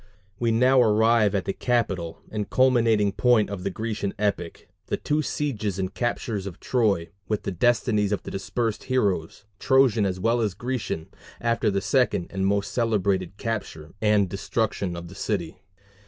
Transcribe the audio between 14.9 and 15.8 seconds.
of the city.